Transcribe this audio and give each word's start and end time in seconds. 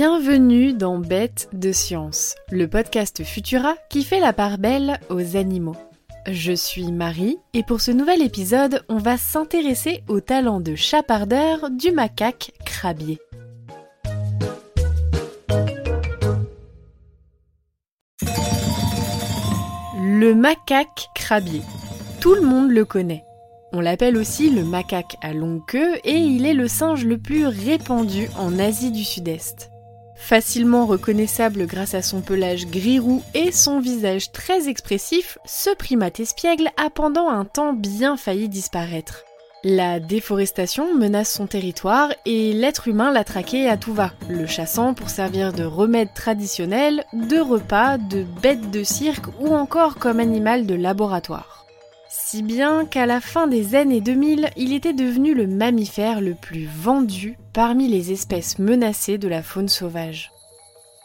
Bienvenue 0.00 0.74
dans 0.74 1.00
Bête 1.00 1.48
de 1.52 1.72
Science, 1.72 2.36
le 2.52 2.68
podcast 2.68 3.24
Futura 3.24 3.74
qui 3.90 4.04
fait 4.04 4.20
la 4.20 4.32
part 4.32 4.58
belle 4.58 5.00
aux 5.10 5.36
animaux. 5.36 5.74
Je 6.30 6.52
suis 6.52 6.92
Marie 6.92 7.36
et 7.52 7.64
pour 7.64 7.80
ce 7.80 7.90
nouvel 7.90 8.22
épisode, 8.22 8.84
on 8.88 8.98
va 8.98 9.16
s'intéresser 9.16 10.04
au 10.06 10.20
talent 10.20 10.60
de 10.60 10.76
chapardeur 10.76 11.68
du 11.70 11.90
macaque 11.90 12.52
crabier. 12.64 13.18
Le 20.00 20.32
macaque 20.32 21.08
crabier. 21.16 21.62
Tout 22.20 22.36
le 22.36 22.42
monde 22.42 22.70
le 22.70 22.84
connaît. 22.84 23.24
On 23.72 23.80
l'appelle 23.80 24.16
aussi 24.16 24.50
le 24.50 24.62
macaque 24.62 25.16
à 25.22 25.32
longue 25.32 25.66
queue 25.66 25.96
et 26.04 26.14
il 26.14 26.46
est 26.46 26.54
le 26.54 26.68
singe 26.68 27.04
le 27.04 27.18
plus 27.18 27.48
répandu 27.48 28.28
en 28.38 28.60
Asie 28.60 28.92
du 28.92 29.02
Sud-Est. 29.02 29.72
Facilement 30.18 30.84
reconnaissable 30.84 31.66
grâce 31.66 31.94
à 31.94 32.02
son 32.02 32.20
pelage 32.20 32.66
gris-roux 32.66 33.22
et 33.34 33.50
son 33.50 33.80
visage 33.80 34.30
très 34.30 34.68
expressif, 34.68 35.38
ce 35.46 35.74
primate 35.74 36.20
espiègle 36.20 36.68
a 36.76 36.90
pendant 36.90 37.28
un 37.28 37.46
temps 37.46 37.72
bien 37.72 38.16
failli 38.16 38.48
disparaître. 38.48 39.24
La 39.64 39.98
déforestation 40.00 40.94
menace 40.94 41.32
son 41.32 41.46
territoire 41.46 42.10
et 42.26 42.52
l'être 42.52 42.86
humain 42.88 43.10
l'a 43.10 43.24
traqué 43.24 43.68
à 43.68 43.76
tout 43.76 43.94
va, 43.94 44.12
le 44.28 44.46
chassant 44.46 44.94
pour 44.94 45.10
servir 45.10 45.52
de 45.52 45.64
remède 45.64 46.14
traditionnel, 46.14 47.04
de 47.12 47.38
repas, 47.38 47.98
de 47.98 48.24
bête 48.42 48.70
de 48.70 48.84
cirque 48.84 49.26
ou 49.40 49.54
encore 49.54 49.96
comme 49.96 50.20
animal 50.20 50.66
de 50.66 50.74
laboratoire. 50.74 51.57
Si 52.10 52.42
bien 52.42 52.86
qu'à 52.86 53.04
la 53.04 53.20
fin 53.20 53.46
des 53.46 53.74
années 53.74 54.00
2000, 54.00 54.48
il 54.56 54.72
était 54.72 54.94
devenu 54.94 55.34
le 55.34 55.46
mammifère 55.46 56.22
le 56.22 56.34
plus 56.34 56.66
vendu 56.66 57.36
parmi 57.52 57.86
les 57.86 58.12
espèces 58.12 58.58
menacées 58.58 59.18
de 59.18 59.28
la 59.28 59.42
faune 59.42 59.68
sauvage. 59.68 60.32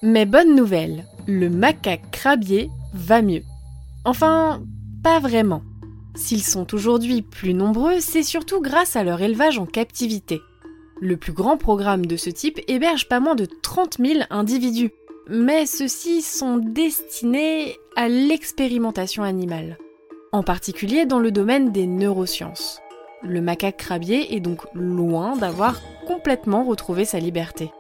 Mais 0.02 0.26
bonne 0.26 0.56
nouvelle, 0.56 1.06
le 1.28 1.50
macaque 1.50 2.10
crabier 2.12 2.70
va 2.94 3.22
mieux. 3.22 3.44
Enfin, 4.06 4.64
pas 5.04 5.20
vraiment. 5.20 5.62
S'ils 6.16 6.44
sont 6.44 6.74
aujourd'hui 6.74 7.22
plus 7.22 7.54
nombreux, 7.54 8.00
c'est 8.00 8.24
surtout 8.24 8.62
grâce 8.62 8.96
à 8.96 9.04
leur 9.04 9.22
élevage 9.22 9.60
en 9.60 9.66
captivité. 9.66 10.42
Le 11.02 11.18
plus 11.18 11.34
grand 11.34 11.58
programme 11.58 12.06
de 12.06 12.16
ce 12.16 12.30
type 12.30 12.62
héberge 12.70 13.10
pas 13.10 13.20
moins 13.20 13.36
de 13.36 13.48
30 13.62 13.98
000 14.00 14.20
individus, 14.30 14.92
mais 15.28 15.66
ceux-ci 15.66 16.22
sont 16.22 16.58
destinés 16.58 17.76
à 17.98 18.08
l'expérimentation 18.08 19.24
animale 19.24 19.78
en 20.34 20.44
particulier 20.44 21.06
dans 21.06 21.20
le 21.20 21.32
domaine 21.32 21.72
des 21.72 21.88
neurosciences. 21.88 22.82
Le 23.22 23.40
macaque 23.40 23.78
crabier 23.78 24.36
est 24.36 24.42
donc 24.42 24.62
loin 24.74 25.38
d'avoir 25.38 25.80
complètement 26.08 26.66
retrouvé 26.66 27.06
sa 27.06 27.20
liberté. 27.20 27.72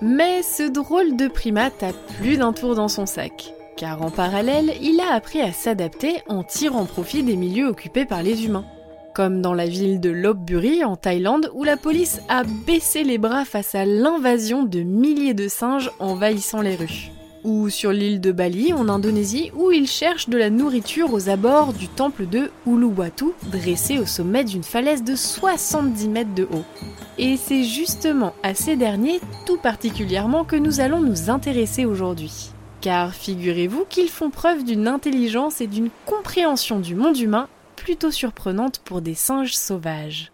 Mais 0.00 0.42
ce 0.42 0.62
drôle 0.62 1.16
de 1.16 1.28
primate 1.28 1.82
a 1.82 1.92
plus 2.16 2.38
d'un 2.38 2.54
tour 2.54 2.74
dans 2.74 2.88
son 2.88 3.04
sac, 3.04 3.52
car 3.76 4.00
en 4.02 4.10
parallèle, 4.10 4.72
il 4.80 5.00
a 5.00 5.12
appris 5.12 5.42
à 5.42 5.52
s'adapter 5.52 6.22
en 6.28 6.44
tirant 6.44 6.86
profit 6.86 7.22
des 7.22 7.36
milieux 7.36 7.66
occupés 7.66 8.06
par 8.06 8.22
les 8.22 8.46
humains. 8.46 8.64
Comme 9.12 9.42
dans 9.42 9.52
la 9.52 9.66
ville 9.66 10.00
de 10.00 10.10
Lopburi 10.10 10.84
en 10.84 10.96
Thaïlande 10.96 11.50
où 11.54 11.64
la 11.64 11.76
police 11.76 12.20
a 12.28 12.44
baissé 12.44 13.02
les 13.02 13.18
bras 13.18 13.44
face 13.44 13.74
à 13.74 13.84
l'invasion 13.84 14.62
de 14.62 14.80
milliers 14.80 15.34
de 15.34 15.48
singes 15.48 15.90
envahissant 15.98 16.62
les 16.62 16.76
rues 16.76 17.10
ou 17.44 17.68
sur 17.68 17.92
l'île 17.92 18.20
de 18.20 18.32
Bali 18.32 18.72
en 18.72 18.88
Indonésie 18.88 19.50
où 19.54 19.70
ils 19.70 19.86
cherchent 19.86 20.28
de 20.28 20.38
la 20.38 20.50
nourriture 20.50 21.12
aux 21.12 21.28
abords 21.28 21.72
du 21.72 21.88
temple 21.88 22.26
de 22.26 22.50
Uluwatu 22.66 23.26
dressé 23.50 23.98
au 23.98 24.06
sommet 24.06 24.44
d'une 24.44 24.62
falaise 24.62 25.04
de 25.04 25.14
70 25.14 26.08
mètres 26.08 26.34
de 26.34 26.44
haut. 26.44 26.64
Et 27.18 27.36
c'est 27.36 27.64
justement 27.64 28.34
à 28.42 28.54
ces 28.54 28.76
derniers 28.76 29.20
tout 29.46 29.58
particulièrement 29.58 30.44
que 30.44 30.56
nous 30.56 30.80
allons 30.80 31.00
nous 31.00 31.30
intéresser 31.30 31.84
aujourd'hui. 31.84 32.50
Car 32.80 33.14
figurez-vous 33.14 33.84
qu'ils 33.88 34.08
font 34.08 34.30
preuve 34.30 34.64
d'une 34.64 34.88
intelligence 34.88 35.60
et 35.60 35.66
d'une 35.66 35.90
compréhension 36.06 36.80
du 36.80 36.94
monde 36.94 37.18
humain 37.18 37.48
plutôt 37.76 38.10
surprenante 38.10 38.80
pour 38.84 39.00
des 39.00 39.14
singes 39.14 39.54
sauvages. 39.54 40.32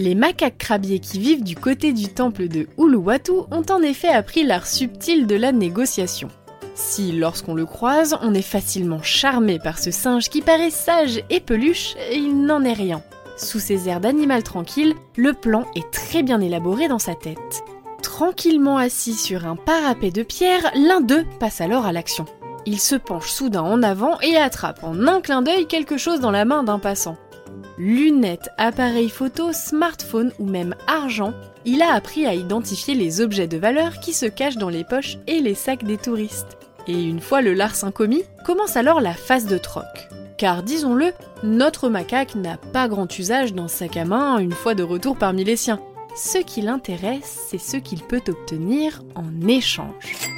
Les 0.00 0.14
macaques 0.14 0.58
crabiers 0.58 1.00
qui 1.00 1.18
vivent 1.18 1.42
du 1.42 1.56
côté 1.56 1.92
du 1.92 2.06
temple 2.06 2.46
de 2.46 2.68
Uluwatu 2.78 3.32
ont 3.50 3.64
en 3.68 3.82
effet 3.82 4.06
appris 4.06 4.44
l'art 4.44 4.68
subtil 4.68 5.26
de 5.26 5.34
la 5.34 5.50
négociation. 5.50 6.28
Si, 6.76 7.10
lorsqu'on 7.10 7.54
le 7.54 7.66
croise, 7.66 8.16
on 8.22 8.32
est 8.32 8.40
facilement 8.40 9.02
charmé 9.02 9.58
par 9.58 9.80
ce 9.80 9.90
singe 9.90 10.28
qui 10.28 10.40
paraît 10.40 10.70
sage 10.70 11.24
et 11.30 11.40
peluche, 11.40 11.96
il 12.12 12.44
n'en 12.44 12.62
est 12.62 12.74
rien. 12.74 13.02
Sous 13.36 13.58
ses 13.58 13.88
airs 13.88 13.98
d'animal 13.98 14.44
tranquille, 14.44 14.94
le 15.16 15.32
plan 15.32 15.64
est 15.74 15.90
très 15.90 16.22
bien 16.22 16.40
élaboré 16.40 16.86
dans 16.86 17.00
sa 17.00 17.16
tête. 17.16 17.64
Tranquillement 18.00 18.76
assis 18.76 19.14
sur 19.14 19.46
un 19.46 19.56
parapet 19.56 20.12
de 20.12 20.22
pierre, 20.22 20.70
l'un 20.76 21.00
d'eux 21.00 21.24
passe 21.40 21.60
alors 21.60 21.86
à 21.86 21.92
l'action. 21.92 22.26
Il 22.66 22.78
se 22.78 22.94
penche 22.94 23.32
soudain 23.32 23.62
en 23.62 23.82
avant 23.82 24.20
et 24.20 24.36
attrape 24.36 24.84
en 24.84 25.08
un 25.08 25.20
clin 25.20 25.42
d'œil 25.42 25.66
quelque 25.66 25.96
chose 25.96 26.20
dans 26.20 26.30
la 26.30 26.44
main 26.44 26.62
d'un 26.62 26.78
passant 26.78 27.16
lunettes, 27.78 28.50
appareils 28.58 29.08
photo, 29.08 29.52
smartphone 29.52 30.32
ou 30.38 30.46
même 30.46 30.74
argent, 30.86 31.32
il 31.64 31.82
a 31.82 31.92
appris 31.92 32.26
à 32.26 32.34
identifier 32.34 32.94
les 32.94 33.20
objets 33.20 33.46
de 33.46 33.56
valeur 33.56 34.00
qui 34.00 34.12
se 34.12 34.26
cachent 34.26 34.58
dans 34.58 34.68
les 34.68 34.84
poches 34.84 35.18
et 35.26 35.40
les 35.40 35.54
sacs 35.54 35.84
des 35.84 35.96
touristes. 35.96 36.58
Et 36.86 37.02
une 37.02 37.20
fois 37.20 37.40
le 37.40 37.54
larcin 37.54 37.90
commis, 37.90 38.24
commence 38.44 38.76
alors 38.76 39.00
la 39.00 39.14
phase 39.14 39.46
de 39.46 39.58
troc. 39.58 40.08
Car 40.36 40.62
disons-le, 40.62 41.12
notre 41.42 41.88
macaque 41.88 42.34
n'a 42.34 42.56
pas 42.56 42.88
grand 42.88 43.18
usage 43.18 43.54
dans 43.54 43.68
sac 43.68 43.96
à 43.96 44.04
main 44.04 44.38
une 44.38 44.52
fois 44.52 44.74
de 44.74 44.82
retour 44.82 45.16
parmi 45.16 45.44
les 45.44 45.56
siens. 45.56 45.80
Ce 46.16 46.38
qui 46.38 46.62
l'intéresse, 46.62 47.46
c'est 47.48 47.58
ce 47.58 47.76
qu'il 47.76 48.02
peut 48.02 48.22
obtenir 48.28 49.02
en 49.14 49.46
échange. 49.46 50.37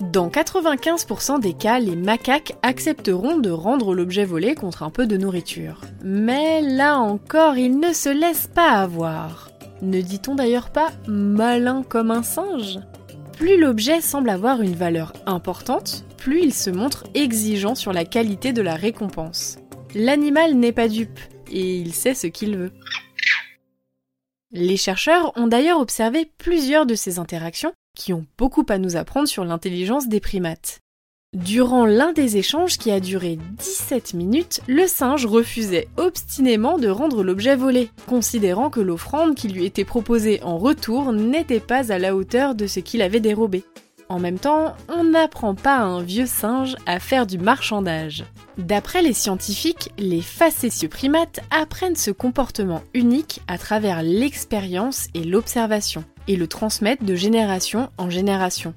Dans 0.00 0.28
95% 0.28 1.40
des 1.40 1.54
cas, 1.54 1.78
les 1.78 1.96
macaques 1.96 2.54
accepteront 2.62 3.38
de 3.38 3.48
rendre 3.48 3.94
l'objet 3.94 4.26
volé 4.26 4.54
contre 4.54 4.82
un 4.82 4.90
peu 4.90 5.06
de 5.06 5.16
nourriture. 5.16 5.80
Mais 6.04 6.60
là 6.60 6.98
encore, 6.98 7.56
ils 7.56 7.80
ne 7.80 7.94
se 7.94 8.10
laissent 8.10 8.50
pas 8.54 8.72
avoir. 8.72 9.50
Ne 9.80 10.02
dit-on 10.02 10.34
d'ailleurs 10.34 10.68
pas 10.68 10.90
malin 11.08 11.82
comme 11.82 12.10
un 12.10 12.22
singe? 12.22 12.78
Plus 13.38 13.58
l'objet 13.58 14.02
semble 14.02 14.28
avoir 14.28 14.60
une 14.60 14.74
valeur 14.74 15.14
importante, 15.24 16.04
plus 16.18 16.42
il 16.42 16.52
se 16.52 16.70
montre 16.70 17.04
exigeant 17.14 17.74
sur 17.74 17.94
la 17.94 18.04
qualité 18.04 18.52
de 18.52 18.62
la 18.62 18.74
récompense. 18.74 19.56
L'animal 19.94 20.54
n'est 20.56 20.72
pas 20.72 20.88
dupe, 20.88 21.20
et 21.50 21.78
il 21.78 21.94
sait 21.94 22.14
ce 22.14 22.26
qu'il 22.26 22.58
veut. 22.58 22.72
Les 24.52 24.76
chercheurs 24.76 25.32
ont 25.36 25.46
d'ailleurs 25.46 25.80
observé 25.80 26.30
plusieurs 26.36 26.84
de 26.84 26.94
ces 26.94 27.18
interactions 27.18 27.72
qui 27.96 28.12
ont 28.12 28.24
beaucoup 28.38 28.64
à 28.68 28.78
nous 28.78 28.94
apprendre 28.94 29.26
sur 29.26 29.44
l'intelligence 29.44 30.06
des 30.06 30.20
primates. 30.20 30.78
Durant 31.34 31.84
l'un 31.84 32.12
des 32.12 32.36
échanges 32.36 32.78
qui 32.78 32.90
a 32.90 33.00
duré 33.00 33.38
17 33.58 34.14
minutes, 34.14 34.60
le 34.68 34.86
singe 34.86 35.26
refusait 35.26 35.88
obstinément 35.96 36.78
de 36.78 36.88
rendre 36.88 37.24
l'objet 37.24 37.56
volé, 37.56 37.90
considérant 38.06 38.70
que 38.70 38.80
l'offrande 38.80 39.34
qui 39.34 39.48
lui 39.48 39.66
était 39.66 39.84
proposée 39.84 40.40
en 40.42 40.56
retour 40.56 41.12
n'était 41.12 41.60
pas 41.60 41.92
à 41.92 41.98
la 41.98 42.14
hauteur 42.14 42.54
de 42.54 42.66
ce 42.66 42.80
qu'il 42.80 43.02
avait 43.02 43.20
dérobé. 43.20 43.64
En 44.08 44.20
même 44.20 44.38
temps, 44.38 44.74
on 44.88 45.02
n'apprend 45.02 45.54
pas 45.54 45.78
à 45.78 45.84
un 45.84 46.00
vieux 46.00 46.26
singe 46.26 46.76
à 46.86 47.00
faire 47.00 47.26
du 47.26 47.38
marchandage. 47.38 48.24
D'après 48.56 49.02
les 49.02 49.12
scientifiques, 49.12 49.90
les 49.98 50.22
facétieux 50.22 50.88
primates 50.88 51.40
apprennent 51.50 51.96
ce 51.96 52.12
comportement 52.12 52.82
unique 52.94 53.40
à 53.48 53.58
travers 53.58 54.02
l'expérience 54.02 55.08
et 55.14 55.24
l'observation, 55.24 56.04
et 56.28 56.36
le 56.36 56.46
transmettent 56.46 57.04
de 57.04 57.16
génération 57.16 57.90
en 57.98 58.08
génération. 58.08 58.74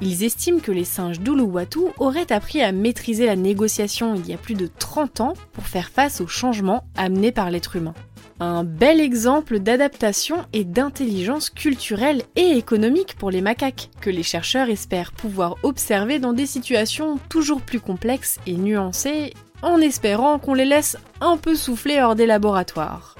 Ils 0.00 0.24
estiment 0.24 0.60
que 0.60 0.72
les 0.72 0.84
singes 0.84 1.20
d'Uluwatu 1.20 1.80
auraient 1.98 2.32
appris 2.32 2.62
à 2.62 2.72
maîtriser 2.72 3.26
la 3.26 3.36
négociation 3.36 4.14
il 4.14 4.26
y 4.26 4.32
a 4.32 4.38
plus 4.38 4.54
de 4.54 4.68
30 4.78 5.20
ans 5.20 5.34
pour 5.52 5.66
faire 5.66 5.90
face 5.90 6.20
aux 6.20 6.26
changements 6.26 6.84
amenés 6.96 7.32
par 7.32 7.50
l'être 7.50 7.76
humain. 7.76 7.94
Un 8.40 8.64
bel 8.64 9.00
exemple 9.00 9.60
d'adaptation 9.60 10.44
et 10.52 10.64
d'intelligence 10.64 11.50
culturelle 11.50 12.22
et 12.34 12.58
économique 12.58 13.14
pour 13.16 13.30
les 13.30 13.40
macaques, 13.40 13.90
que 14.00 14.10
les 14.10 14.24
chercheurs 14.24 14.68
espèrent 14.68 15.12
pouvoir 15.12 15.56
observer 15.62 16.18
dans 16.18 16.32
des 16.32 16.46
situations 16.46 17.18
toujours 17.28 17.62
plus 17.62 17.80
complexes 17.80 18.40
et 18.46 18.54
nuancées, 18.54 19.34
en 19.62 19.80
espérant 19.80 20.38
qu'on 20.38 20.54
les 20.54 20.64
laisse 20.64 20.96
un 21.20 21.36
peu 21.36 21.54
souffler 21.54 22.02
hors 22.02 22.16
des 22.16 22.26
laboratoires. 22.26 23.14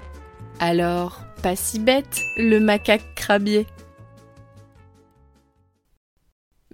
Alors, 0.59 1.21
pas 1.43 1.57
si 1.57 1.79
bête, 1.79 2.21
le 2.37 2.59
macaque 2.59 3.15
crabier. 3.15 3.67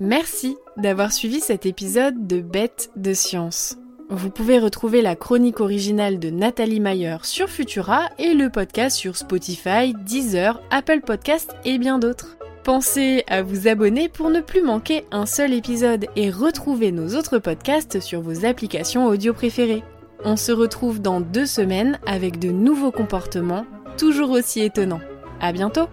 Merci 0.00 0.56
d'avoir 0.78 1.12
suivi 1.12 1.40
cet 1.40 1.66
épisode 1.66 2.26
de 2.26 2.40
Bête 2.40 2.90
de 2.96 3.12
Science. 3.12 3.76
Vous 4.12 4.30
pouvez 4.30 4.58
retrouver 4.58 5.02
la 5.02 5.14
chronique 5.14 5.60
originale 5.60 6.18
de 6.18 6.30
Nathalie 6.30 6.80
Mayer 6.80 7.18
sur 7.22 7.48
Futura 7.48 8.08
et 8.18 8.34
le 8.34 8.50
podcast 8.50 8.96
sur 8.96 9.16
Spotify, 9.16 9.94
Deezer, 10.04 10.60
Apple 10.72 11.00
Podcast 11.00 11.54
et 11.64 11.78
bien 11.78 12.00
d'autres. 12.00 12.36
Pensez 12.64 13.22
à 13.28 13.42
vous 13.42 13.68
abonner 13.68 14.08
pour 14.08 14.30
ne 14.30 14.40
plus 14.40 14.62
manquer 14.62 15.06
un 15.12 15.26
seul 15.26 15.52
épisode 15.52 16.06
et 16.16 16.28
retrouver 16.28 16.90
nos 16.90 17.14
autres 17.16 17.38
podcasts 17.38 18.00
sur 18.00 18.20
vos 18.20 18.44
applications 18.44 19.06
audio 19.06 19.32
préférées. 19.32 19.84
On 20.24 20.36
se 20.36 20.50
retrouve 20.50 21.00
dans 21.00 21.20
deux 21.20 21.46
semaines 21.46 22.00
avec 22.04 22.40
de 22.40 22.50
nouveaux 22.50 22.92
comportements 22.92 23.64
toujours 23.96 24.30
aussi 24.30 24.60
étonnants. 24.60 25.00
À 25.40 25.52
bientôt! 25.52 25.86